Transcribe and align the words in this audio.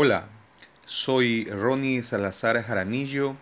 Hola, 0.00 0.28
soy 0.86 1.46
Ronnie 1.46 2.04
Salazar 2.04 2.62
Jaramillo 2.62 3.34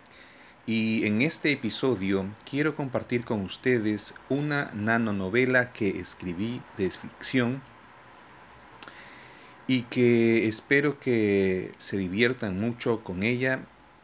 y 0.65 1.05
en 1.05 1.21
este 1.21 1.51
episodio 1.51 2.25
quiero 2.49 2.75
compartir 2.75 3.23
con 3.23 3.41
ustedes 3.41 4.15
una 4.27 4.71
nanonovela 4.73 5.71
que 5.71 5.99
escribí 5.99 6.59
de 6.75 6.89
ficción 6.89 7.61
y 9.67 9.83
que 9.83 10.47
espero 10.47 10.99
que 10.99 11.73
se 11.77 11.95
diviertan 11.95 12.59
mucho 12.59 13.03
con 13.03 13.21
ella 13.21 13.59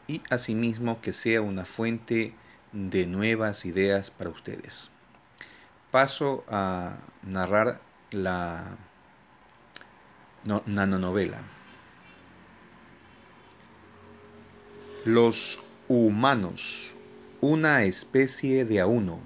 y 0.06 0.22
asimismo 0.30 1.02
que 1.02 1.12
sea 1.12 1.42
una 1.42 1.66
fuente 1.66 2.36
de 2.72 3.08
nuevas 3.08 3.66
ideas 3.66 4.12
para 4.12 4.30
ustedes. 4.30 4.92
Paso 5.90 6.44
a 6.48 6.98
narrar 7.24 7.82
la 8.12 8.78
nanonovela. 10.68 11.53
Los 15.06 15.60
humanos, 15.90 16.96
una 17.42 17.84
especie 17.84 18.64
de 18.64 18.80
auno. 18.80 19.20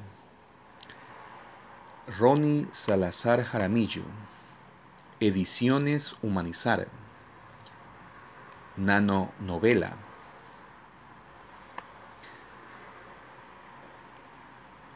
Ronnie 2.18 2.66
Salazar 2.72 3.44
Jaramillo. 3.44 4.02
Ediciones 5.20 6.16
Humanizar. 6.24 6.88
Nanonovela. 8.76 9.94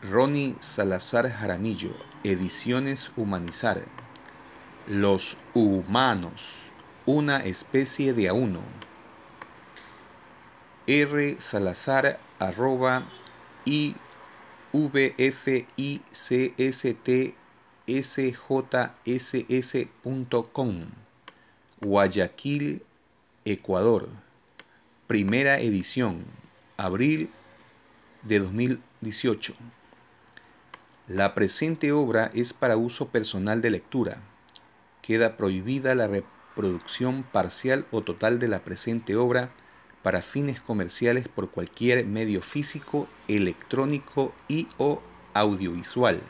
Ronnie 0.02 0.56
Salazar 0.62 1.30
Jaramillo. 1.30 1.96
Ediciones 2.24 3.12
Humanizar. 3.16 3.86
Los 4.88 5.38
humanos, 5.54 6.56
una 7.06 7.46
especie 7.46 8.14
de 8.14 8.30
auno 8.30 8.62
r 8.62 8.91
salazar 11.40 12.20
arroba 12.40 13.08
i 13.66 13.96
v 14.74 15.14
f 15.18 15.66
i 15.78 16.02
c 16.12 16.54
s 16.58 16.94
t 16.94 17.34
s 17.88 18.34
j 18.34 18.92
s 19.06 19.46
s 19.48 19.88
com. 20.54 20.86
Guayaquil 21.80 22.82
Ecuador. 23.46 24.10
Primera 25.08 25.60
edición 25.60 26.26
abril 26.78 27.30
de 28.24 28.40
2018 28.40 29.56
la 31.08 31.34
presente 31.34 31.92
obra 31.92 32.32
es 32.34 32.54
para 32.54 32.78
uso 32.78 33.10
personal 33.10 33.62
de 33.62 33.70
lectura. 33.70 34.22
Queda 35.02 35.36
prohibida 35.36 35.94
la 35.94 36.08
reproducción 36.08 37.24
parcial 37.24 37.86
o 37.92 38.02
total 38.02 38.40
de 38.40 38.48
la 38.48 38.60
presente 38.60 39.18
obra 39.18 39.52
para 40.04 40.22
fines 40.22 40.62
comerciales 40.62 41.28
por 41.28 41.52
cualquier 41.52 42.06
medio 42.06 42.42
físico, 42.42 43.08
electrónico 43.28 44.34
y 44.48 44.68
o 44.78 45.02
audiovisual, 45.34 46.22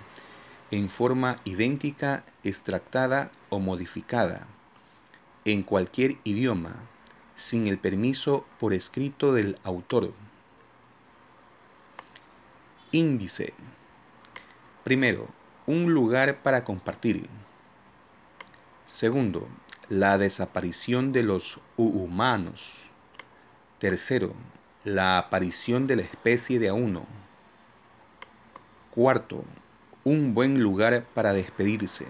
en 0.72 0.90
forma 0.90 1.40
idéntica, 1.46 2.24
extractada 2.44 3.32
o 3.50 3.60
modificada, 3.60 4.48
en 5.46 5.64
cualquier 5.64 6.18
idioma, 6.24 6.76
sin 7.36 7.68
el 7.68 7.80
permiso 7.80 8.46
por 8.60 8.74
escrito 8.74 9.34
del 9.34 9.58
autor. 9.64 10.14
Índice. 12.92 13.54
Primero, 14.84 15.28
un 15.66 15.94
lugar 15.94 16.42
para 16.44 16.64
compartir. 16.64 17.28
Segundo, 18.84 19.48
la 19.90 20.18
desaparición 20.18 21.12
de 21.12 21.24
los 21.24 21.60
humanos. 21.78 22.91
Tercero, 23.82 24.32
la 24.84 25.18
aparición 25.18 25.88
de 25.88 25.96
la 25.96 26.02
especie 26.04 26.60
de 26.60 26.70
auno. 26.70 27.04
Cuarto, 28.94 29.44
un 30.04 30.36
buen 30.36 30.62
lugar 30.62 31.04
para 31.16 31.34
despedirse. 31.34 32.06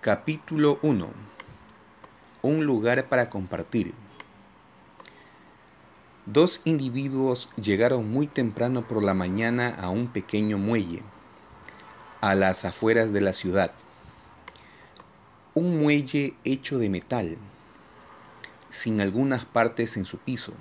Capítulo 0.00 0.80
1. 0.82 1.10
Un 2.42 2.66
lugar 2.66 3.08
para 3.08 3.30
compartir. 3.30 3.94
Dos 6.26 6.60
individuos 6.64 7.50
llegaron 7.54 8.10
muy 8.10 8.26
temprano 8.26 8.82
por 8.82 9.04
la 9.04 9.14
mañana 9.14 9.76
a 9.80 9.90
un 9.90 10.08
pequeño 10.08 10.58
muelle, 10.58 11.04
a 12.20 12.34
las 12.34 12.64
afueras 12.64 13.12
de 13.12 13.20
la 13.20 13.32
ciudad. 13.32 13.70
Un 15.54 15.80
muelle 15.80 16.34
hecho 16.42 16.80
de 16.80 16.90
metal 16.90 17.38
sin 18.72 19.02
algunas 19.02 19.44
partes 19.44 19.98
en 19.98 20.06
su 20.06 20.16
piso, 20.16 20.54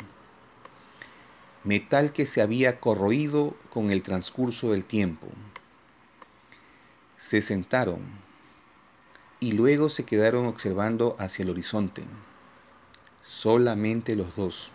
metal 1.64 2.12
que 2.12 2.26
se 2.26 2.42
había 2.42 2.80
corroído 2.82 3.56
con 3.70 3.90
el 3.90 4.04
transcurso 4.04 4.74
del 4.74 4.84
tiempo. 4.84 5.28
Se 7.18 7.42
sentaron 7.42 8.02
y 9.40 9.54
luego 9.54 9.88
se 9.88 10.04
quedaron 10.04 10.46
observando 10.46 11.16
hacia 11.20 11.44
el 11.44 11.52
horizonte, 11.52 12.04
solamente 13.24 14.18
los 14.18 14.36
dos. 14.36 14.72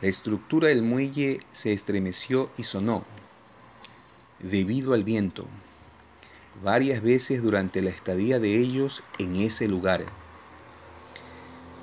La 0.00 0.08
estructura 0.08 0.68
del 0.68 0.82
muelle 0.82 1.40
se 1.50 1.72
estremeció 1.72 2.50
y 2.56 2.62
sonó, 2.62 3.04
debido 4.38 4.94
al 4.94 5.02
viento, 5.02 5.48
varias 6.62 7.02
veces 7.02 7.42
durante 7.42 7.82
la 7.82 7.90
estadía 7.90 8.38
de 8.38 8.56
ellos 8.56 9.02
en 9.18 9.34
ese 9.34 9.66
lugar. 9.66 10.21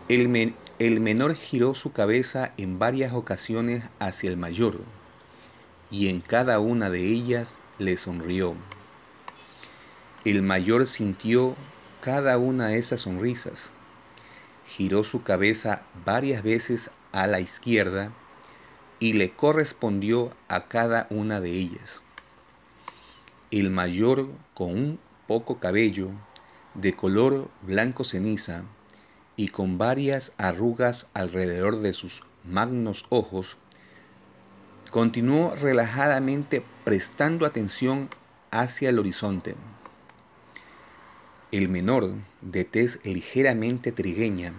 El, 0.10 0.28
menor 0.28 1.36
giró 1.36 1.76
su 1.76 1.92
cabeza 1.92 2.52
en 2.58 2.80
varias 2.80 3.14
ocasiones 3.14 3.84
hacia 4.00 4.32
el 4.32 4.38
mayor, 4.38 4.82
y 5.92 6.10
en 6.10 6.20
cada 6.20 6.60
una 6.60 6.90
de 6.90 7.06
ellas 7.06 7.60
le 7.78 7.96
sonrió. 7.96 8.56
El 10.26 10.42
mayor 10.42 10.88
sintió 10.88 11.56
cada 12.02 12.40
una 12.40 12.70
de 12.70 12.80
esas 12.80 13.02
sonrisas, 13.02 13.72
giró 14.66 15.04
su 15.04 15.22
cabeza 15.22 15.84
varias 16.04 16.42
veces 16.42 16.90
a 17.12 17.28
la 17.28 17.40
izquierda 17.40 18.12
y 18.98 19.14
le 19.14 19.30
correspondió 19.30 20.36
a 20.48 20.68
cada 20.68 21.06
una 21.12 21.40
de 21.40 21.52
ellas. 21.52 22.02
El 23.52 23.70
mayor, 23.70 24.32
con 24.56 24.72
un 24.72 25.00
poco 25.28 25.60
cabello, 25.60 26.10
de 26.74 26.96
color 26.96 27.52
blanco 27.62 28.04
ceniza, 28.04 28.64
y 29.40 29.48
con 29.48 29.78
varias 29.78 30.34
arrugas 30.38 31.08
alrededor 31.14 31.80
de 31.80 31.94
sus 31.94 32.24
magnos 32.44 33.06
ojos, 33.08 33.56
continuó 34.92 35.56
relajadamente 35.56 36.62
prestando 36.84 37.46
atención 37.46 38.10
hacia 38.52 38.90
el 38.90 39.00
horizonte. 39.00 39.56
El 41.54 41.70
menor, 41.70 42.16
de 42.42 42.66
tez 42.66 43.00
ligeramente 43.06 43.94
trigueña, 43.94 44.52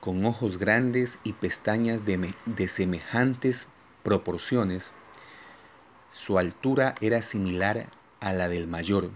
con 0.00 0.24
ojos 0.24 0.56
grandes 0.56 1.18
y 1.22 1.34
pestañas 1.34 2.06
de, 2.06 2.32
de 2.46 2.68
semejantes 2.68 3.66
proporciones, 4.04 4.92
su 6.10 6.38
altura 6.38 6.94
era 7.02 7.20
similar 7.20 7.90
a 8.20 8.32
la 8.32 8.48
del 8.48 8.68
mayor 8.68 9.10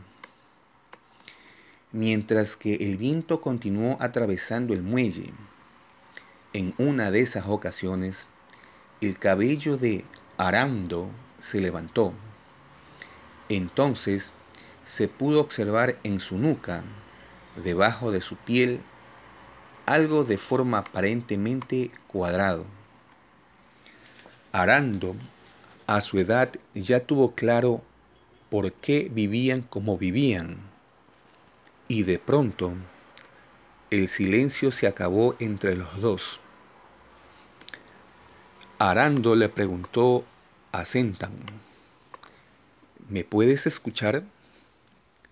mientras 1.92 2.56
que 2.56 2.74
el 2.76 2.96
viento 2.96 3.40
continuó 3.40 3.96
atravesando 4.00 4.72
el 4.72 4.82
muelle. 4.82 5.30
En 6.54 6.74
una 6.78 7.10
de 7.10 7.20
esas 7.20 7.46
ocasiones, 7.46 8.26
el 9.00 9.18
cabello 9.18 9.76
de 9.76 10.04
Arando 10.38 11.10
se 11.38 11.60
levantó. 11.60 12.14
Entonces 13.48 14.32
se 14.84 15.08
pudo 15.08 15.40
observar 15.40 15.98
en 16.02 16.20
su 16.20 16.38
nuca, 16.38 16.82
debajo 17.62 18.10
de 18.10 18.22
su 18.22 18.36
piel, 18.36 18.80
algo 19.84 20.24
de 20.24 20.38
forma 20.38 20.78
aparentemente 20.78 21.90
cuadrado. 22.06 22.64
Arando, 24.52 25.14
a 25.86 26.00
su 26.00 26.18
edad, 26.18 26.50
ya 26.74 27.00
tuvo 27.00 27.34
claro 27.34 27.82
por 28.50 28.72
qué 28.72 29.10
vivían 29.12 29.62
como 29.62 29.98
vivían 29.98 30.71
y 31.92 32.04
de 32.04 32.18
pronto 32.18 32.72
el 33.90 34.08
silencio 34.08 34.72
se 34.72 34.86
acabó 34.86 35.36
entre 35.40 35.76
los 35.76 36.00
dos. 36.00 36.40
Arando 38.78 39.36
le 39.36 39.50
preguntó 39.50 40.24
a 40.72 40.86
Sentan, 40.86 41.34
¿me 43.10 43.24
puedes 43.24 43.66
escuchar? 43.66 44.22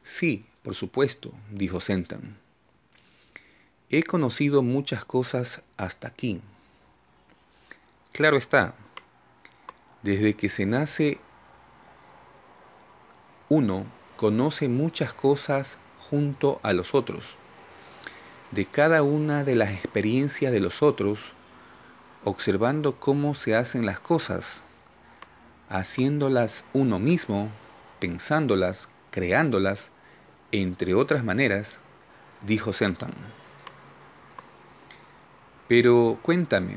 Sí, 0.03 0.45
por 0.63 0.75
supuesto, 0.75 1.33
dijo 1.51 1.81
Sentan. 1.81 2.37
He 3.89 4.03
conocido 4.03 4.61
muchas 4.63 5.07
cosas 5.07 5.63
hasta 5.79 6.09
aquí. 6.09 6.43
Claro 8.13 8.37
está, 8.37 8.75
desde 10.03 10.35
que 10.35 10.51
se 10.51 10.67
nace 10.67 11.19
uno 13.49 13.87
conoce 14.19 14.69
muchas 14.69 15.15
cosas 15.15 15.79
junto 16.11 16.61
a 16.63 16.73
los 16.73 16.95
otros. 16.95 17.25
de 18.51 18.67
cada 18.67 19.05
una 19.05 19.45
de 19.45 19.55
las 19.55 19.71
experiencias 19.71 20.51
de 20.51 20.59
los 20.59 20.83
otros, 20.83 21.21
observando 22.25 22.99
cómo 22.99 23.35
se 23.35 23.55
hacen 23.55 23.87
las 23.87 24.01
cosas, 24.01 24.65
haciéndolas 25.69 26.65
uno 26.73 26.99
mismo, 26.99 27.49
pensándolas, 28.01 28.89
creándolas, 29.13 29.93
entre 30.51 30.95
otras 30.95 31.23
maneras, 31.23 31.79
dijo 32.45 32.73
Senton. 32.73 33.13
Pero 35.69 36.19
cuéntame, 36.23 36.77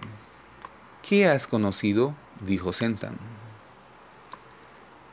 ¿qué 1.02 1.28
has 1.28 1.48
conocido? 1.48 2.14
dijo 2.42 2.72
Sentan. 2.72 3.18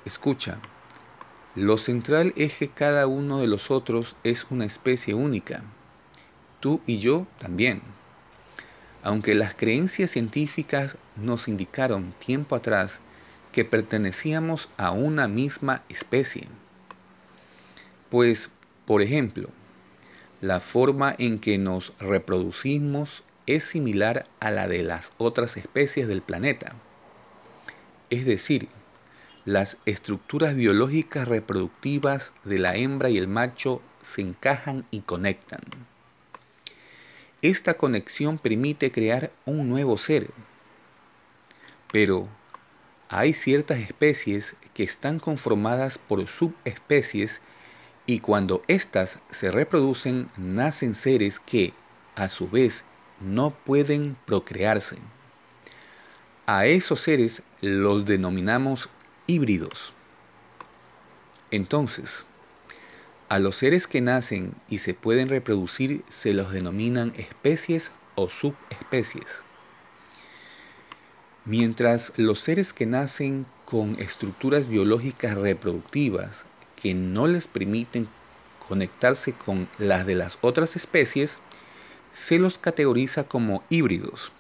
Escucha, 0.05 0.59
lo 1.61 1.77
central 1.77 2.33
es 2.37 2.55
que 2.55 2.69
cada 2.69 3.07
uno 3.07 3.39
de 3.39 3.47
los 3.47 3.71
otros 3.71 4.17
es 4.25 4.47
una 4.49 4.65
especie 4.65 5.13
única. 5.13 5.63
Tú 6.59 6.81
y 6.87 6.97
yo 6.97 7.27
también. 7.39 7.83
Aunque 9.03 9.35
las 9.35 9.55
creencias 9.55 10.13
científicas 10.13 10.97
nos 11.17 11.49
indicaron 11.49 12.15
tiempo 12.25 12.57
atrás 12.57 13.03
que 13.53 13.67
pertenecíamos 13.67 14.71
a 14.79 14.91
una 14.93 15.29
misma 15.29 15.83
especie. 15.91 16.49
Pues, 18.09 18.49
por 18.87 19.03
ejemplo, 19.03 19.51
la 20.41 20.61
forma 20.61 21.15
en 21.19 21.39
que 21.39 21.59
nos 21.59 21.93
reproducimos 21.99 23.23
es 23.45 23.65
similar 23.65 24.27
a 24.41 24.51
la 24.51 24.67
de 24.67 24.83
las 24.83 25.13
otras 25.19 25.59
especies 25.59 26.09
del 26.09 26.23
planeta. 26.23 26.75
Es 28.09 28.25
decir, 28.25 28.71
las 29.51 29.79
estructuras 29.85 30.55
biológicas 30.55 31.27
reproductivas 31.27 32.33
de 32.45 32.59
la 32.61 32.77
hembra 32.77 33.11
y 33.11 33.19
el 33.19 33.27
macho 33.27 33.83
se 34.01 34.21
encajan 34.23 34.87
y 34.93 35.01
conectan. 35.01 35.61
Esta 37.43 37.75
conexión 37.75 38.39
permite 38.39 38.93
crear 38.93 39.33
un 39.47 39.69
nuevo 39.69 39.99
ser. 39.99 40.31
Pero 41.91 42.29
hay 43.09 43.33
ciertas 43.33 43.81
especies 43.81 44.55
que 44.73 44.85
están 44.85 45.19
conformadas 45.19 45.99
por 45.99 46.25
subespecies 46.29 47.41
y 48.07 48.21
cuando 48.21 48.63
éstas 48.69 49.19
se 49.31 49.51
reproducen 49.51 50.31
nacen 50.37 50.95
seres 50.95 51.41
que, 51.41 51.75
a 52.15 52.29
su 52.29 52.49
vez, 52.49 52.85
no 53.21 53.51
pueden 53.51 54.17
procrearse. 54.27 54.99
A 56.47 56.67
esos 56.67 57.01
seres 57.01 57.43
los 57.61 58.05
denominamos 58.05 58.89
híbridos. 59.27 59.93
Entonces, 61.51 62.25
a 63.29 63.39
los 63.39 63.57
seres 63.57 63.87
que 63.87 64.01
nacen 64.01 64.55
y 64.69 64.79
se 64.79 64.95
pueden 64.95 65.29
reproducir 65.29 66.05
se 66.09 66.33
los 66.33 66.53
denominan 66.53 67.13
especies 67.17 67.93
o 68.17 68.29
subespecies. 68.29 69.45
Mientras 71.45 72.13
los 72.17 72.41
seres 72.41 72.73
que 72.73 72.87
nacen 72.87 73.47
con 73.65 73.99
estructuras 74.01 74.69
biológicas 74.69 75.37
reproductivas 75.37 76.45
que 76.75 76.95
no 76.95 77.27
les 77.27 77.47
permiten 77.47 78.09
conectarse 78.69 79.33
con 79.33 79.69
las 79.79 80.07
de 80.07 80.15
las 80.17 80.39
otras 80.41 80.77
especies, 80.77 81.41
se 82.13 82.39
los 82.39 82.59
categoriza 82.59 83.25
como 83.25 83.63
híbridos. 83.69 84.33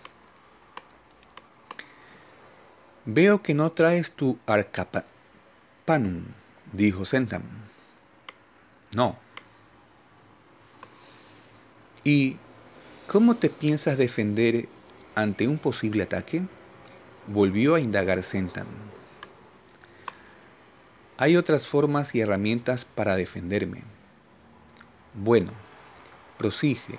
Veo 3.06 3.42
que 3.42 3.54
no 3.54 3.72
traes 3.72 4.12
tu 4.12 4.38
arcapanum, 4.46 6.24
dijo 6.72 7.04
Sentam. 7.04 7.42
No. 8.94 9.16
¿Y 12.04 12.36
cómo 13.06 13.36
te 13.36 13.48
piensas 13.48 13.96
defender 13.96 14.68
ante 15.14 15.48
un 15.48 15.58
posible 15.58 16.02
ataque? 16.02 16.42
Volvió 17.26 17.74
a 17.74 17.80
indagar 17.80 18.22
Sentam. 18.22 18.66
Hay 21.16 21.36
otras 21.36 21.66
formas 21.66 22.14
y 22.14 22.20
herramientas 22.20 22.84
para 22.84 23.16
defenderme. 23.16 23.82
Bueno, 25.14 25.52
prosigue, 26.38 26.98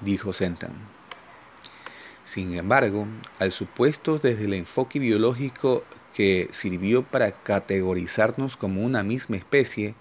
dijo 0.00 0.32
Sentam. 0.32 0.72
Sin 2.24 2.54
embargo, 2.54 3.06
al 3.38 3.52
supuesto 3.52 4.18
desde 4.18 4.44
el 4.44 4.54
enfoque 4.54 4.98
biológico 4.98 5.84
que 6.14 6.48
sirvió 6.52 7.02
para 7.02 7.32
categorizarnos 7.32 8.56
como 8.56 8.82
una 8.82 9.02
misma 9.02 9.36
especie, 9.36 9.94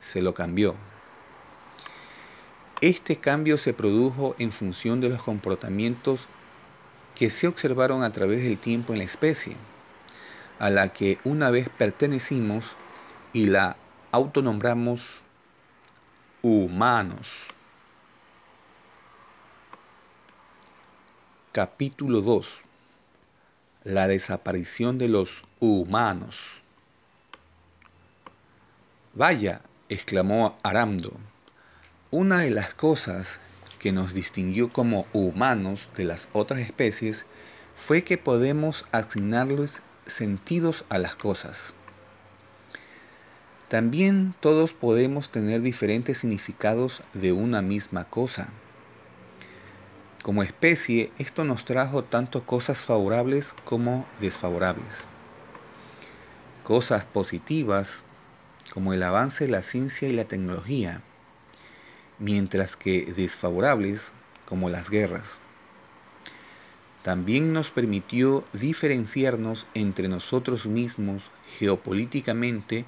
se 0.00 0.22
lo 0.22 0.34
cambió. 0.34 0.74
Este 2.80 3.16
cambio 3.16 3.58
se 3.58 3.72
produjo 3.72 4.34
en 4.38 4.52
función 4.52 5.00
de 5.00 5.08
los 5.08 5.22
comportamientos 5.22 6.26
que 7.14 7.30
se 7.30 7.46
observaron 7.46 8.02
a 8.02 8.10
través 8.10 8.42
del 8.42 8.58
tiempo 8.58 8.92
en 8.92 8.98
la 8.98 9.04
especie, 9.04 9.56
a 10.58 10.70
la 10.70 10.92
que 10.92 11.18
una 11.24 11.50
vez 11.50 11.68
pertenecimos 11.68 12.74
y 13.32 13.46
la 13.46 13.76
autonombramos 14.10 15.22
humanos. 16.42 17.48
Capítulo 21.52 22.22
2. 22.22 22.62
La 23.84 24.08
desaparición 24.08 24.96
de 24.96 25.08
los 25.08 25.44
humanos. 25.60 26.62
Vaya, 29.12 29.60
exclamó 29.90 30.56
Aramdo, 30.62 31.12
una 32.10 32.38
de 32.38 32.48
las 32.48 32.72
cosas 32.72 33.38
que 33.78 33.92
nos 33.92 34.14
distinguió 34.14 34.72
como 34.72 35.04
humanos 35.12 35.90
de 35.94 36.04
las 36.04 36.30
otras 36.32 36.60
especies 36.60 37.26
fue 37.76 38.02
que 38.02 38.16
podemos 38.16 38.86
asignarles 38.90 39.82
sentidos 40.06 40.86
a 40.88 40.96
las 40.96 41.16
cosas. 41.16 41.74
También 43.68 44.34
todos 44.40 44.72
podemos 44.72 45.30
tener 45.30 45.60
diferentes 45.60 46.16
significados 46.16 47.02
de 47.12 47.32
una 47.32 47.60
misma 47.60 48.04
cosa. 48.04 48.48
Como 50.22 50.44
especie, 50.44 51.10
esto 51.18 51.42
nos 51.42 51.64
trajo 51.64 52.04
tanto 52.04 52.46
cosas 52.46 52.78
favorables 52.78 53.54
como 53.64 54.06
desfavorables. 54.20 55.04
Cosas 56.62 57.04
positivas 57.04 58.04
como 58.72 58.94
el 58.94 59.02
avance 59.02 59.46
de 59.46 59.50
la 59.50 59.62
ciencia 59.62 60.08
y 60.08 60.12
la 60.12 60.26
tecnología, 60.26 61.02
mientras 62.20 62.76
que 62.76 63.12
desfavorables 63.16 64.12
como 64.46 64.68
las 64.70 64.90
guerras. 64.90 65.40
También 67.02 67.52
nos 67.52 67.72
permitió 67.72 68.44
diferenciarnos 68.52 69.66
entre 69.74 70.06
nosotros 70.06 70.66
mismos 70.66 71.32
geopolíticamente 71.58 72.84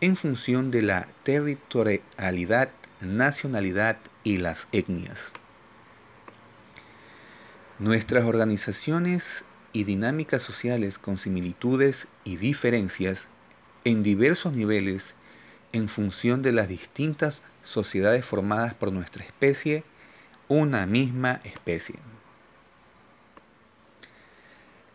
en 0.00 0.16
función 0.16 0.72
de 0.72 0.82
la 0.82 1.06
territorialidad, 1.22 2.70
nacionalidad 3.00 3.98
y 4.24 4.38
las 4.38 4.66
etnias. 4.72 5.32
Nuestras 7.80 8.24
organizaciones 8.24 9.44
y 9.72 9.82
dinámicas 9.82 10.42
sociales 10.42 10.96
con 10.96 11.18
similitudes 11.18 12.06
y 12.22 12.36
diferencias 12.36 13.28
en 13.82 14.04
diversos 14.04 14.52
niveles 14.52 15.16
en 15.72 15.88
función 15.88 16.40
de 16.40 16.52
las 16.52 16.68
distintas 16.68 17.42
sociedades 17.64 18.24
formadas 18.24 18.74
por 18.74 18.92
nuestra 18.92 19.24
especie, 19.24 19.82
una 20.46 20.86
misma 20.86 21.40
especie. 21.42 21.96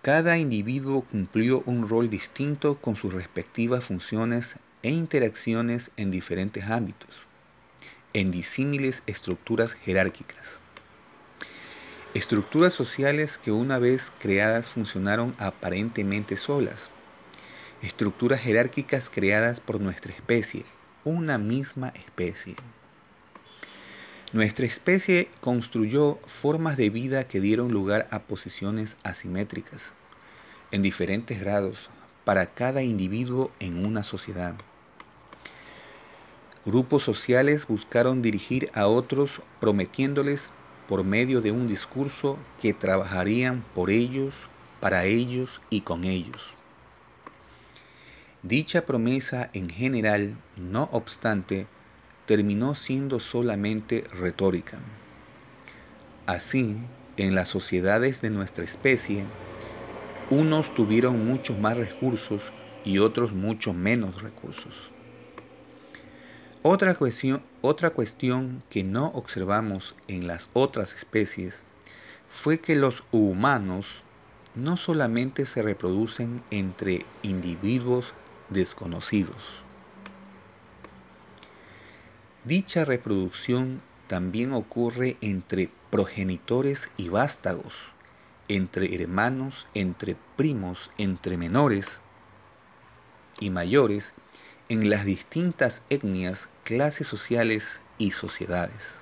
Cada 0.01 0.37
individuo 0.37 1.01
cumplió 1.01 1.61
un 1.65 1.89
rol 1.89 2.09
distinto 2.09 2.77
con 2.79 2.95
sus 2.95 3.13
respectivas 3.13 3.83
funciones 3.83 4.55
e 4.83 4.89
interacciones 4.89 5.91
en 5.97 6.11
diferentes 6.11 6.63
ámbitos, 6.69 7.27
en 8.13 8.31
disímiles 8.31 9.03
estructuras 9.05 9.73
jerárquicas. 9.73 10.61
Estructuras 12.15 12.73
sociales 12.73 13.37
que 13.37 13.51
una 13.51 13.77
vez 13.77 14.11
creadas 14.17 14.71
funcionaron 14.71 15.35
aparentemente 15.37 16.37
solas. 16.37 16.89
Estructuras 17.83 18.41
jerárquicas 18.41 19.11
creadas 19.11 19.59
por 19.59 19.79
nuestra 19.79 20.11
especie, 20.11 20.65
una 21.03 21.37
misma 21.37 21.89
especie. 21.89 22.55
Nuestra 24.33 24.65
especie 24.65 25.29
construyó 25.39 26.17
formas 26.25 26.77
de 26.77 26.89
vida 26.89 27.25
que 27.25 27.41
dieron 27.41 27.71
lugar 27.71 28.07
a 28.09 28.23
posiciones 28.23 28.97
asimétricas, 29.03 29.93
en 30.71 30.81
diferentes 30.81 31.39
grados, 31.39 31.91
para 32.25 32.47
cada 32.47 32.81
individuo 32.81 33.51
en 33.59 33.85
una 33.85 34.01
sociedad. 34.01 34.55
Grupos 36.65 37.03
sociales 37.03 37.67
buscaron 37.67 38.23
dirigir 38.23 38.71
a 38.73 38.87
otros 38.87 39.41
prometiéndoles 39.59 40.51
por 40.89 41.03
medio 41.03 41.39
de 41.39 41.51
un 41.51 41.67
discurso 41.67 42.39
que 42.59 42.73
trabajarían 42.73 43.63
por 43.75 43.91
ellos, 43.91 44.33
para 44.79 45.05
ellos 45.05 45.61
y 45.69 45.81
con 45.81 46.03
ellos. 46.03 46.55
Dicha 48.41 48.87
promesa 48.87 49.51
en 49.53 49.69
general, 49.69 50.35
no 50.57 50.89
obstante, 50.91 51.67
terminó 52.25 52.73
siendo 52.73 53.19
solamente 53.19 54.03
retórica. 54.11 54.79
Así, 56.25 56.75
en 57.17 57.35
las 57.35 57.49
sociedades 57.49 58.21
de 58.21 58.31
nuestra 58.31 58.63
especie, 58.63 59.25
unos 60.31 60.73
tuvieron 60.73 61.23
muchos 61.23 61.59
más 61.59 61.77
recursos 61.77 62.51
y 62.83 62.97
otros 62.97 63.31
mucho 63.31 63.73
menos 63.73 64.23
recursos. 64.23 64.91
Otra 66.61 66.93
cuestión, 66.93 67.41
otra 67.61 67.91
cuestión 67.91 68.63
que 68.69 68.83
no 68.83 69.07
observamos 69.07 69.95
en 70.09 70.27
las 70.27 70.49
otras 70.53 70.93
especies 70.93 71.63
fue 72.29 72.59
que 72.59 72.75
los 72.75 73.05
humanos 73.13 74.03
no 74.55 74.75
solamente 74.75 75.45
se 75.45 75.61
reproducen 75.61 76.43
entre 76.51 77.05
individuos 77.23 78.13
desconocidos. 78.49 79.63
Dicha 82.43 82.83
reproducción 82.83 83.81
también 84.07 84.51
ocurre 84.51 85.15
entre 85.21 85.69
progenitores 85.91 86.89
y 86.97 87.07
vástagos, 87.07 87.93
entre 88.49 89.01
hermanos, 89.01 89.67
entre 89.75 90.17
primos, 90.35 90.91
entre 90.97 91.37
menores 91.37 92.01
y 93.39 93.49
mayores, 93.49 94.13
en 94.69 94.89
las 94.89 95.03
distintas 95.03 95.81
etnias, 95.89 96.47
clases 96.63 97.07
sociales 97.07 97.81
y 97.97 98.11
sociedades. 98.11 98.93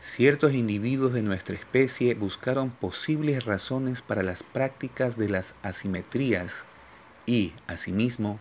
Ciertos 0.00 0.52
individuos 0.52 1.12
de 1.12 1.22
nuestra 1.22 1.56
especie 1.56 2.14
buscaron 2.14 2.70
posibles 2.70 3.44
razones 3.44 4.00
para 4.00 4.22
las 4.22 4.44
prácticas 4.44 5.18
de 5.18 5.28
las 5.28 5.54
asimetrías 5.64 6.64
y, 7.26 7.52
asimismo, 7.66 8.38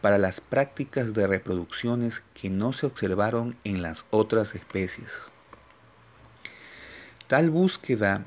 para 0.00 0.16
las 0.16 0.40
prácticas 0.40 1.12
de 1.12 1.26
reproducciones 1.26 2.22
que 2.32 2.48
no 2.48 2.72
se 2.72 2.86
observaron 2.86 3.56
en 3.64 3.82
las 3.82 4.06
otras 4.10 4.54
especies. 4.54 5.26
Tal 7.26 7.50
búsqueda 7.50 8.24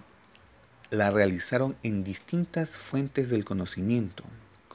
la 0.91 1.09
realizaron 1.09 1.75
en 1.81 2.03
distintas 2.03 2.77
fuentes 2.77 3.31
del 3.31 3.43
conocimiento, 3.43 4.24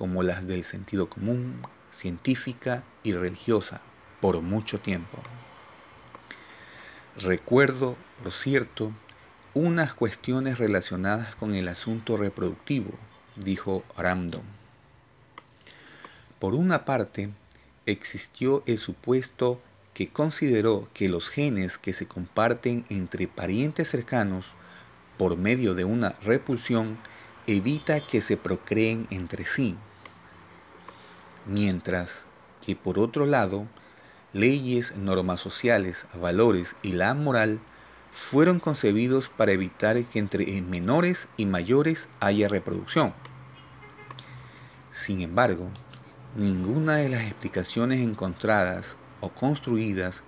como 0.01 0.23
las 0.23 0.47
del 0.47 0.65
sentido 0.65 1.11
común, 1.11 1.61
científica 1.91 2.83
y 3.03 3.13
religiosa, 3.13 3.83
por 4.23 4.41
mucho 4.41 4.81
tiempo. 4.81 5.19
Recuerdo, 7.19 7.97
por 8.23 8.33
cierto, 8.33 8.93
unas 9.53 9.93
cuestiones 9.93 10.57
relacionadas 10.57 11.37
con 11.37 11.55
el 11.55 11.69
asunto 11.69 12.17
reproductivo, 12.17 12.93
dijo 13.37 13.85
Ramdon. 13.99 14.45
Por 16.39 16.55
una 16.55 16.87
parte, 16.87 17.29
existió 17.85 18.63
el 18.65 18.79
supuesto 18.79 19.61
que 19.93 20.09
consideró 20.09 20.89
que 20.95 21.11
los 21.11 21.29
genes 21.29 21.77
que 21.77 21.93
se 21.93 22.07
comparten 22.07 22.87
entre 22.89 23.29
parientes 23.29 23.91
cercanos 23.91 24.55
por 25.19 25.37
medio 25.37 25.75
de 25.75 25.85
una 25.85 26.15
repulsión 26.23 26.97
evita 27.47 28.07
que 28.07 28.23
se 28.23 28.39
procreen 28.39 29.07
entre 29.11 29.45
sí, 29.45 29.77
mientras 31.51 32.27
que 32.65 32.77
por 32.77 32.99
otro 32.99 33.27
lado, 33.27 33.67
leyes, 34.33 34.97
normas 34.97 35.41
sociales, 35.41 36.07
valores 36.15 36.77
y 36.83 36.93
la 36.93 37.13
moral 37.15 37.61
fueron 38.13 38.61
concebidos 38.61 39.29
para 39.29 39.53
evitar 39.53 40.03
que 40.05 40.19
entre 40.19 40.63
menores 40.63 41.29
y 41.37 41.47
mayores 41.47 42.09
haya 42.21 42.49
reproducción. 42.49 43.13
Sin 44.93 45.21
embargo, 45.21 45.71
ninguna 46.37 46.97
de 46.97 47.09
las 47.09 47.23
explicaciones 47.23 48.01
encontradas 48.01 48.97
o 49.21 49.31
construidas 49.31 50.23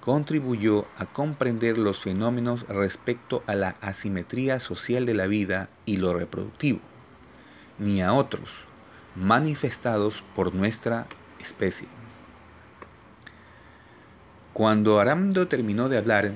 contribuyó 0.00 0.86
a 0.98 1.06
comprender 1.06 1.78
los 1.78 2.00
fenómenos 2.00 2.66
respecto 2.68 3.42
a 3.46 3.54
la 3.54 3.70
asimetría 3.80 4.60
social 4.60 5.06
de 5.06 5.14
la 5.14 5.26
vida 5.26 5.70
y 5.86 5.96
lo 5.96 6.12
reproductivo, 6.12 6.80
ni 7.78 8.02
a 8.02 8.12
otros 8.12 8.66
manifestados 9.14 10.22
por 10.34 10.54
nuestra 10.54 11.06
especie. 11.40 11.88
Cuando 14.52 15.00
Aramdo 15.00 15.48
terminó 15.48 15.88
de 15.88 15.98
hablar, 15.98 16.32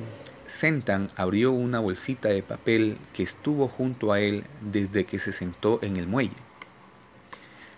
Sentan 0.47 1.11
abrió 1.17 1.53
una 1.53 1.79
bolsita 1.79 2.31
de 2.31 2.43
papel 2.43 2.99
que 3.13 3.23
estuvo 3.23 3.69
junto 3.69 4.13
a 4.13 4.21
él 4.21 4.45
desde 4.61 5.05
que 5.05 5.19
se 5.19 5.33
sentó 5.33 5.79
en 5.83 5.97
el 5.97 6.09
muelle. 6.09 6.33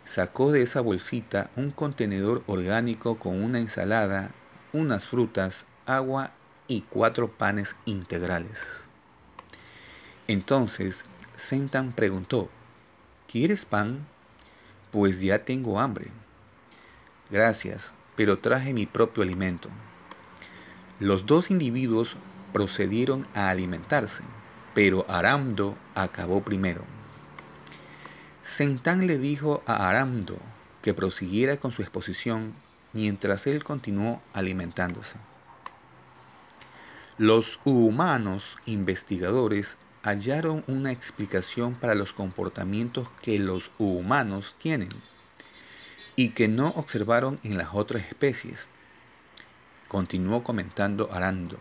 Sacó 0.04 0.50
de 0.50 0.62
esa 0.62 0.80
bolsita 0.80 1.50
un 1.56 1.72
contenedor 1.72 2.42
orgánico 2.46 3.18
con 3.18 3.42
una 3.42 3.58
ensalada, 3.58 4.30
unas 4.72 5.06
frutas, 5.06 5.64
agua 5.84 6.32
y 6.68 6.82
cuatro 6.82 7.28
panes 7.28 7.76
integrales. 7.84 8.84
Entonces, 10.26 11.04
Sentan 11.36 11.92
preguntó, 11.92 12.48
¿Quieres 13.30 13.64
pan? 13.64 14.06
Pues 14.90 15.20
ya 15.20 15.44
tengo 15.44 15.78
hambre. 15.78 16.10
Gracias, 17.30 17.92
pero 18.16 18.38
traje 18.38 18.72
mi 18.72 18.86
propio 18.86 19.22
alimento. 19.22 19.68
Los 20.98 21.26
dos 21.26 21.50
individuos 21.50 22.16
procedieron 22.52 23.26
a 23.34 23.48
alimentarse, 23.48 24.22
pero 24.74 25.06
Aramdo 25.08 25.76
acabó 25.94 26.42
primero. 26.42 26.84
Sentán 28.42 29.06
le 29.06 29.18
dijo 29.18 29.62
a 29.66 29.88
Aramdo 29.88 30.38
que 30.82 30.94
prosiguiera 30.94 31.56
con 31.58 31.72
su 31.72 31.82
exposición 31.82 32.54
mientras 32.92 33.46
él 33.46 33.62
continuó 33.62 34.20
alimentándose. 34.32 35.16
Los 37.18 37.60
humanos 37.64 38.56
investigadores 38.66 39.76
hallaron 40.02 40.64
una 40.66 40.92
explicación 40.92 41.74
para 41.74 41.94
los 41.94 42.12
comportamientos 42.12 43.08
que 43.22 43.38
los 43.38 43.70
humanos 43.78 44.56
tienen 44.58 44.90
y 46.16 46.30
que 46.30 46.48
no 46.48 46.68
observaron 46.68 47.38
en 47.42 47.58
las 47.58 47.70
otras 47.72 48.04
especies 48.04 48.68
continuó 49.90 50.44
comentando 50.44 51.12
Arando. 51.12 51.58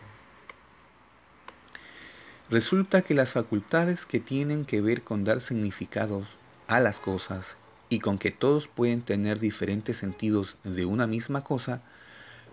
Resulta 2.48 3.02
que 3.02 3.12
las 3.12 3.32
facultades 3.32 4.06
que 4.06 4.20
tienen 4.20 4.64
que 4.64 4.80
ver 4.80 5.02
con 5.02 5.24
dar 5.24 5.40
significados 5.40 6.28
a 6.68 6.78
las 6.78 7.00
cosas 7.00 7.56
y 7.88 7.98
con 7.98 8.18
que 8.18 8.30
todos 8.30 8.68
pueden 8.68 9.02
tener 9.02 9.40
diferentes 9.40 9.96
sentidos 9.96 10.56
de 10.62 10.84
una 10.84 11.08
misma 11.08 11.42
cosa, 11.42 11.82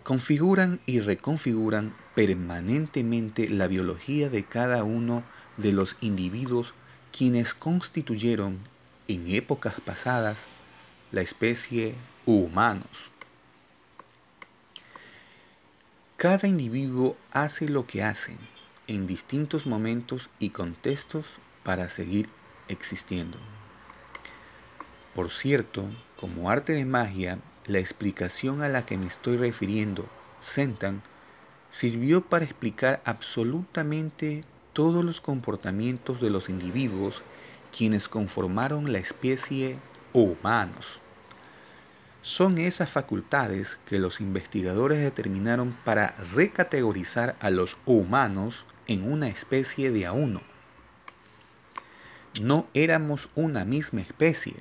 configuran 0.02 0.80
y 0.88 1.00
reconfiguran 1.00 1.96
permanentemente 2.16 3.48
la 3.48 3.68
biología 3.68 4.32
de 4.32 4.46
cada 4.46 4.84
uno 4.84 5.24
de 5.58 5.74
los 5.74 5.96
individuos 6.02 6.74
quienes 7.12 7.54
constituyeron 7.54 8.60
en 9.08 9.28
épocas 9.28 9.76
pasadas 9.82 10.46
la 11.12 11.22
especie 11.22 11.96
humanos. 12.26 13.12
Cada 16.18 16.48
individuo 16.48 17.16
hace 17.32 17.70
lo 17.70 17.86
que 17.86 18.04
hace 18.04 18.38
en 18.88 19.06
distintos 19.06 19.66
momentos 19.66 20.30
y 20.40 20.50
contextos 20.50 21.26
para 21.64 21.90
seguir 21.90 22.30
existiendo. 22.68 23.38
Por 25.14 25.30
cierto, 25.30 25.86
como 26.20 26.50
arte 26.50 26.74
de 26.74 26.86
magia, 26.86 27.40
la 27.66 27.80
explicación 27.80 28.62
a 28.62 28.70
la 28.70 28.86
que 28.86 28.98
me 28.98 29.08
estoy 29.08 29.38
refiriendo, 29.38 30.08
Sentan, 30.42 31.02
sirvió 31.72 32.22
para 32.22 32.46
explicar 32.46 33.02
absolutamente 33.06 34.42
todos 34.78 35.04
los 35.04 35.22
comportamientos 35.22 36.22
de 36.22 36.30
los 36.30 36.50
individuos 36.50 37.24
quienes 37.76 38.08
conformaron 38.08 38.92
la 38.94 39.00
especie 39.00 39.80
humanos 40.14 41.02
son 42.22 42.60
esas 42.60 42.88
facultades 42.88 43.80
que 43.88 43.98
los 43.98 44.22
investigadores 44.22 45.00
determinaron 45.00 45.76
para 45.84 46.14
recategorizar 46.36 47.36
a 47.40 47.50
los 47.50 47.76
humanos 47.88 48.68
en 48.86 49.12
una 49.12 49.30
especie 49.30 49.90
de 49.90 50.06
a 50.06 50.12
uno. 50.12 50.42
No 52.40 52.68
éramos 52.76 53.30
una 53.34 53.66
misma 53.66 54.02
especie. 54.02 54.58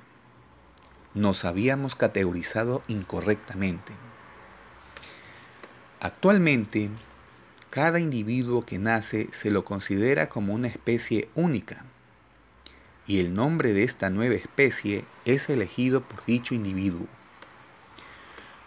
Nos 1.13 1.45
habíamos 1.45 1.95
categorizado 1.95 2.81
incorrectamente. 2.87 3.93
Actualmente, 5.99 6.89
cada 7.77 7.99
individuo 7.99 8.65
que 8.65 8.79
nace 8.79 9.29
se 9.31 9.51
lo 9.51 9.63
considera 9.63 10.29
como 10.29 10.55
una 10.55 10.67
especie 10.67 11.29
única 11.35 11.85
y 13.05 13.19
el 13.19 13.35
nombre 13.35 13.71
de 13.71 13.83
esta 13.83 14.09
nueva 14.09 14.33
especie 14.33 15.05
es 15.25 15.47
elegido 15.47 16.01
por 16.01 16.25
dicho 16.25 16.55
individuo. 16.55 17.05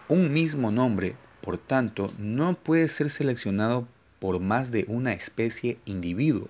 Un 0.07 0.33
mismo 0.33 0.71
nombre, 0.71 1.17
por 1.41 1.59
tanto, 1.59 2.13
no 2.19 2.55
puede 2.55 2.89
ser 2.89 3.11
seleccionado 3.11 3.89
por 4.21 4.39
más 4.39 4.71
de 4.71 4.85
una 4.87 5.13
especie 5.13 5.79
individuo. 5.87 6.47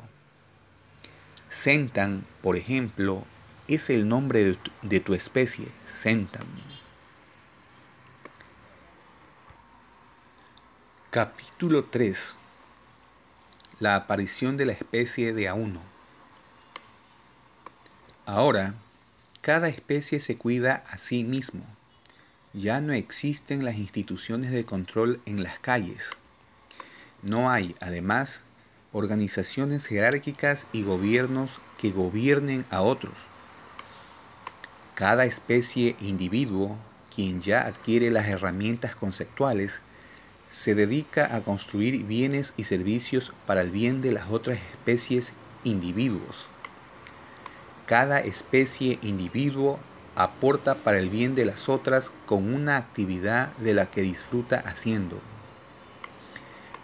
Sentan, 1.48 2.26
por 2.42 2.58
ejemplo, 2.58 3.24
es 3.68 3.88
el 3.88 4.06
nombre 4.06 4.58
de 4.82 5.00
tu, 5.00 5.14
especie, 5.14 5.68
Sentan. 5.86 6.44
Capítulo 11.10 11.86
3 11.86 12.36
la 13.80 13.96
aparición 13.96 14.56
de 14.58 14.66
la 14.66 14.72
especie 14.72 15.32
de 15.32 15.48
a 15.48 15.54
uno. 15.54 15.80
Ahora, 18.26 18.74
cada 19.40 19.68
especie 19.68 20.20
se 20.20 20.36
cuida 20.36 20.84
a 20.90 20.98
sí 20.98 21.24
mismo. 21.24 21.64
Ya 22.52 22.80
no 22.82 22.92
existen 22.92 23.64
las 23.64 23.76
instituciones 23.76 24.50
de 24.50 24.64
control 24.64 25.20
en 25.24 25.42
las 25.42 25.58
calles. 25.58 26.10
No 27.22 27.50
hay, 27.50 27.74
además, 27.80 28.44
organizaciones 28.92 29.86
jerárquicas 29.86 30.66
y 30.72 30.82
gobiernos 30.82 31.58
que 31.78 31.90
gobiernen 31.90 32.66
a 32.70 32.82
otros. 32.82 33.14
Cada 34.94 35.24
especie 35.24 35.96
individuo, 36.00 36.76
quien 37.14 37.40
ya 37.40 37.66
adquiere 37.66 38.10
las 38.10 38.28
herramientas 38.28 38.94
conceptuales, 38.94 39.80
se 40.50 40.74
dedica 40.74 41.34
a 41.34 41.42
construir 41.42 42.04
bienes 42.04 42.54
y 42.56 42.64
servicios 42.64 43.32
para 43.46 43.60
el 43.60 43.70
bien 43.70 44.02
de 44.02 44.10
las 44.10 44.30
otras 44.30 44.58
especies 44.58 45.32
individuos. 45.62 46.48
Cada 47.86 48.18
especie 48.18 48.98
individuo 49.00 49.78
aporta 50.16 50.74
para 50.74 50.98
el 50.98 51.08
bien 51.08 51.36
de 51.36 51.44
las 51.44 51.68
otras 51.68 52.10
con 52.26 52.52
una 52.52 52.76
actividad 52.76 53.56
de 53.58 53.74
la 53.74 53.90
que 53.90 54.02
disfruta 54.02 54.58
haciendo. 54.58 55.20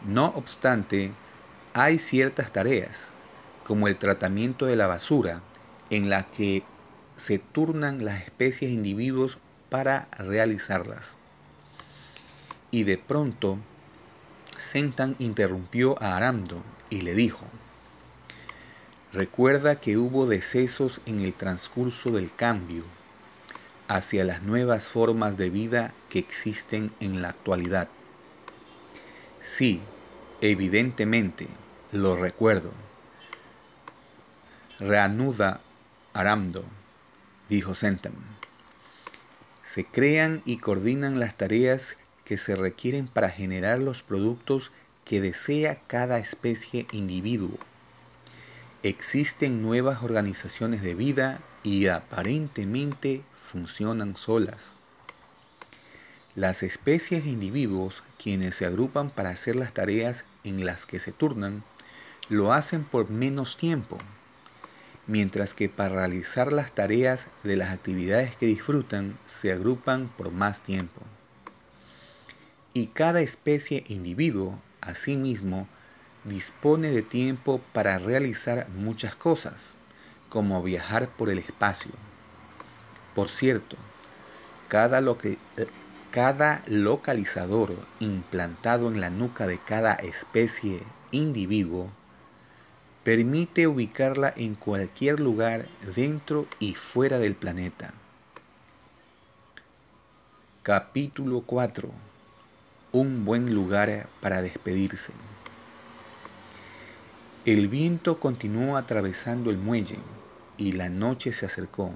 No 0.07 0.27
obstante, 0.37 1.11
hay 1.75 1.99
ciertas 1.99 2.53
tareas, 2.53 3.09
como 3.67 3.89
el 3.89 3.97
tratamiento 3.97 4.67
de 4.67 4.77
la 4.77 4.87
basura, 4.87 5.43
en 5.91 6.09
la 6.09 6.25
que 6.25 6.63
se 7.17 7.41
turnan 7.41 8.05
las 8.05 8.23
especies 8.23 8.71
individuos 8.71 9.39
para 9.71 10.07
realizarlas. 10.19 11.17
Y 12.77 12.85
de 12.85 12.99
pronto, 12.99 13.57
Sentan 14.59 15.17
interrumpió 15.19 15.97
a 16.03 16.15
Aramdo 16.15 16.63
y 16.91 17.01
le 17.01 17.15
dijo, 17.15 17.47
Recuerda 19.15 19.81
que 19.81 19.97
hubo 19.97 20.27
decesos 20.27 21.01
en 21.07 21.21
el 21.21 21.33
transcurso 21.33 22.11
del 22.11 22.35
cambio 22.35 22.85
hacia 23.89 24.27
las 24.27 24.43
nuevas 24.43 24.91
formas 24.91 25.39
de 25.39 25.49
vida 25.49 25.95
que 26.11 26.19
existen 26.19 26.93
en 27.01 27.23
la 27.23 27.31
actualidad. 27.31 27.89
Sí, 29.41 29.81
evidentemente, 30.43 31.49
lo 31.93 32.15
recuerdo. 32.15 32.75
Reanuda 34.79 35.63
Aramdo, 36.13 36.63
dijo 37.49 37.75
Sentam. 37.75 38.13
Se 39.63 39.87
crean 39.87 40.43
y 40.45 40.59
coordinan 40.59 41.19
las 41.19 41.39
tareas 41.39 41.97
que 42.27 42.37
se 42.39 42.57
requieren 42.57 43.07
para 43.07 43.31
generar 43.31 43.83
los 43.83 44.03
productos 44.03 44.73
que 45.05 45.21
desea 45.21 45.81
cada 45.87 46.19
especie 46.19 46.87
individuo. 46.91 47.57
Existen 48.83 49.63
nuevas 49.63 50.03
organizaciones 50.03 50.83
de 50.83 50.97
vida 50.97 51.41
y 51.63 51.87
aparentemente 51.87 53.23
funcionan 53.51 54.17
solas. 54.17 54.75
Las 56.35 56.65
especies 56.65 57.25
de 57.25 57.31
individuos, 57.31 58.03
quienes 58.23 58.57
se 58.57 58.67
agrupan 58.67 59.11
para 59.11 59.31
hacer 59.31 59.55
las 59.55 59.73
tareas 59.73 60.25
en 60.43 60.67
las 60.67 60.85
que 60.85 60.99
se 60.99 61.13
turnan, 61.13 61.63
lo 62.29 62.53
hacen 62.53 62.83
por 62.83 63.09
menos 63.09 63.57
tiempo, 63.57 63.99
mientras 65.07 65.55
que 65.55 65.69
para 65.69 65.95
realizar 65.95 66.53
las 66.53 66.73
tareas 66.73 67.29
de 67.45 67.55
las 67.55 67.71
actividades 67.71 68.35
que 68.35 68.47
disfrutan 68.47 69.17
se 69.27 69.53
agrupan 69.53 70.09
por 70.09 70.33
más 70.33 70.61
tiempo 70.63 71.06
y 72.77 72.89
cada 72.89 73.23
especie 73.23 73.85
e 73.89 73.95
individuo, 73.95 74.61
asimismo, 74.83 75.67
dispone 76.25 76.91
de 76.91 77.01
tiempo 77.01 77.63
para 77.73 77.99
realizar 77.99 78.69
muchas 78.69 79.15
cosas, 79.17 79.77
como 80.29 80.63
viajar 80.63 81.09
por 81.09 81.31
el 81.31 81.39
espacio. 81.39 81.93
Por 83.15 83.31
cierto, 83.31 83.79
cada, 84.69 85.01
cada 86.11 86.63
localizador 86.67 87.77
implantado 87.99 88.91
en 88.91 89.01
la 89.01 89.09
nuca 89.09 89.47
de 89.47 89.59
cada 89.59 89.95
especie 89.95 90.83
individuo 91.13 91.91
permite 93.05 93.69
ubicarla 93.69 94.35
en 94.37 94.55
cualquier 94.55 95.19
lugar 95.19 95.67
dentro 95.95 96.47
y 96.59 96.75
fuera 96.75 97.19
del 97.19 97.37
planeta. 97.37 97.95
Capítulo 100.63 101.41
4 101.41 102.16
un 102.97 103.27
buen 103.27 103.55
lugar 103.55 104.09
para 104.21 104.41
despedirse. 104.41 105.13
El 107.45 107.69
viento 107.69 108.19
continuó 108.19 108.79
atravesando 108.79 109.51
el 109.51 109.59
muelle 109.59 109.99
y 110.57 110.73
la 110.73 110.89
noche 110.89 111.35
se 111.35 111.45
acercó. 111.45 111.93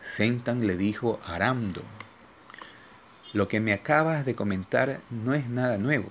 Sentan 0.00 0.66
le 0.66 0.78
dijo 0.78 1.20
a 1.24 1.34
Aramdo, 1.34 1.82
lo 3.34 3.48
que 3.48 3.60
me 3.60 3.74
acabas 3.74 4.24
de 4.24 4.34
comentar 4.34 5.00
no 5.10 5.34
es 5.34 5.48
nada 5.48 5.76
nuevo. 5.76 6.08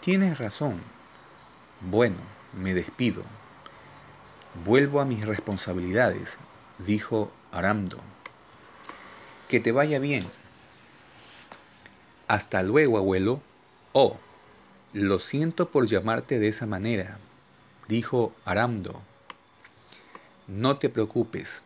Tienes 0.00 0.38
razón. 0.38 0.80
Bueno, 1.80 2.16
me 2.54 2.74
despido. 2.74 3.24
Vuelvo 4.64 5.00
a 5.00 5.04
mis 5.04 5.26
responsabilidades, 5.26 6.38
dijo 6.78 7.32
Aramdo. 7.50 7.98
Que 9.48 9.58
te 9.58 9.72
vaya 9.72 9.98
bien. 9.98 10.26
Hasta 12.28 12.62
luego, 12.62 12.98
abuelo. 12.98 13.40
Oh, 13.92 14.16
lo 14.92 15.18
siento 15.18 15.70
por 15.70 15.86
llamarte 15.86 16.38
de 16.38 16.48
esa 16.48 16.66
manera, 16.66 17.18
dijo 17.88 18.32
Aramdo. 18.44 19.00
No 20.48 20.78
te 20.78 20.88
preocupes. 20.88 21.62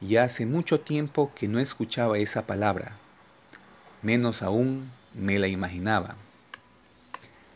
Ya 0.00 0.24
hace 0.24 0.46
mucho 0.46 0.80
tiempo 0.80 1.32
que 1.34 1.48
no 1.48 1.58
escuchaba 1.58 2.18
esa 2.18 2.46
palabra. 2.46 2.96
Menos 4.02 4.42
aún 4.42 4.90
me 5.14 5.38
la 5.38 5.48
imaginaba. 5.48 6.16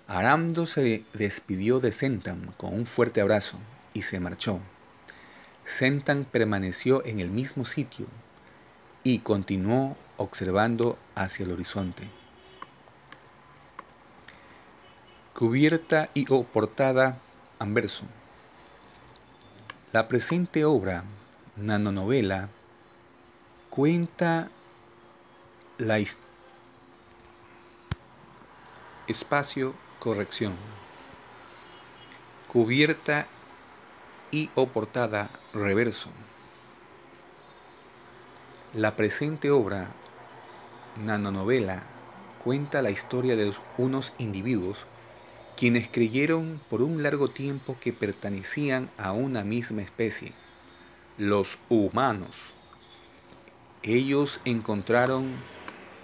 Aramdo 0.08 0.66
se 0.66 1.04
despidió 1.14 1.80
de 1.80 1.90
Sentan 1.90 2.52
con 2.56 2.72
un 2.72 2.86
fuerte 2.86 3.20
abrazo 3.20 3.58
y 3.92 4.02
se 4.02 4.20
marchó. 4.20 4.60
Sentan 5.64 6.24
permaneció 6.24 7.04
en 7.04 7.18
el 7.18 7.30
mismo 7.30 7.64
sitio 7.64 8.06
y 9.06 9.20
continuó 9.20 9.96
observando 10.16 10.98
hacia 11.14 11.44
el 11.44 11.52
horizonte. 11.52 12.10
Cubierta 15.32 16.10
y 16.12 16.26
o 16.28 16.42
portada 16.42 17.20
anverso. 17.60 18.04
La 19.92 20.08
presente 20.08 20.64
obra, 20.64 21.04
nanonovela, 21.54 22.48
cuenta 23.70 24.50
la 25.78 26.00
espacio 29.06 29.76
corrección. 30.00 30.56
Cubierta 32.48 33.28
y 34.32 34.50
o 34.56 34.66
portada 34.66 35.30
reverso. 35.54 36.10
La 38.76 38.94
presente 38.94 39.50
obra, 39.50 39.88
nanonovela, 41.02 41.84
cuenta 42.44 42.82
la 42.82 42.90
historia 42.90 43.34
de 43.34 43.50
unos 43.78 44.12
individuos 44.18 44.84
quienes 45.56 45.88
creyeron 45.88 46.60
por 46.68 46.82
un 46.82 47.02
largo 47.02 47.30
tiempo 47.30 47.78
que 47.80 47.94
pertenecían 47.94 48.90
a 48.98 49.12
una 49.12 49.44
misma 49.44 49.80
especie, 49.80 50.34
los 51.16 51.58
humanos. 51.70 52.52
Ellos 53.82 54.42
encontraron 54.44 55.36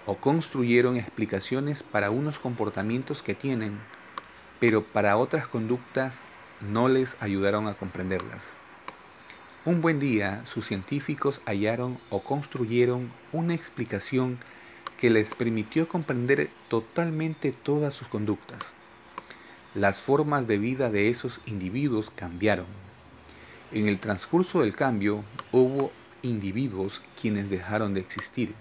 o 0.07 0.15
construyeron 0.15 0.97
explicaciones 0.97 1.83
para 1.83 2.09
unos 2.09 2.39
comportamientos 2.39 3.21
que 3.21 3.35
tienen, 3.35 3.79
pero 4.59 4.83
para 4.83 5.17
otras 5.17 5.47
conductas 5.47 6.23
no 6.59 6.87
les 6.87 7.17
ayudaron 7.21 7.67
a 7.67 7.75
comprenderlas. 7.75 8.57
Un 9.65 9.79
buen 9.79 9.97
día, 9.97 10.45
sus 10.45 10.67
científicos 10.67 11.39
hallaron 11.45 11.97
o 12.09 12.21
construyeron 12.21 13.13
una 13.31 13.53
explicación 13.53 14.37
que 14.97 15.09
les 15.09 15.35
permitió 15.35 15.87
comprender 15.87 16.49
totalmente 16.67 17.53
todas 17.53 17.93
sus 17.93 18.09
conductas. 18.09 18.73
Las 19.73 20.01
formas 20.01 20.47
de 20.47 20.57
vida 20.57 20.89
de 20.89 21.07
esos 21.07 21.39
individuos 21.45 22.11
cambiaron. 22.13 22.65
En 23.71 23.87
el 23.87 23.99
transcurso 23.99 24.63
del 24.63 24.75
cambio 24.75 25.23
hubo 25.53 25.93
individuos 26.23 27.01
quienes 27.21 27.49
dejaron 27.49 27.93
de 27.93 28.01
existir. 28.01 28.55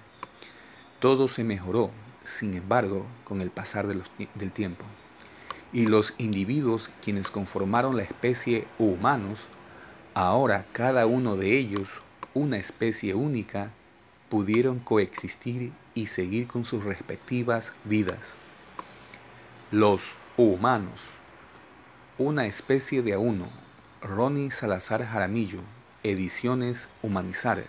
Todo 1.00 1.26
se 1.26 1.42
mejoró, 1.42 1.90
sin 2.22 2.54
embargo, 2.54 3.08
con 3.24 3.40
el 3.40 3.50
pasar 3.50 3.88
del 3.88 4.52
tiempo. 4.52 4.84
Y 5.72 5.86
los 5.86 6.14
individuos 6.18 6.90
quienes 7.02 7.28
conformaron 7.28 7.96
la 7.96 8.04
especie 8.04 8.68
humanos 8.78 9.48
Ahora 10.14 10.66
cada 10.72 11.06
uno 11.06 11.36
de 11.36 11.56
ellos, 11.56 11.88
una 12.34 12.58
especie 12.58 13.14
única, 13.14 13.70
pudieron 14.28 14.78
coexistir 14.78 15.72
y 15.94 16.06
seguir 16.06 16.46
con 16.46 16.66
sus 16.66 16.84
respectivas 16.84 17.72
vidas. 17.84 18.36
Los 19.70 20.16
humanos, 20.36 21.02
una 22.18 22.44
especie 22.44 23.02
de 23.02 23.14
a 23.14 23.18
uno. 23.18 23.48
Ronnie 24.02 24.50
Salazar 24.50 25.06
Jaramillo, 25.06 25.60
Ediciones 26.02 26.90
Humanizar, 27.02 27.64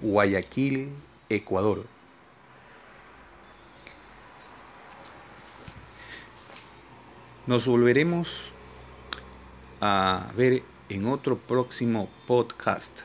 Guayaquil, 0.00 0.90
Ecuador. 1.30 1.86
Nos 7.46 7.66
volveremos 7.66 8.52
a 9.80 10.30
ver 10.36 10.62
en 10.88 11.06
otro 11.06 11.36
próximo 11.38 12.08
podcast. 12.26 13.02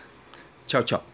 Chao, 0.68 0.84
chao. 0.84 1.11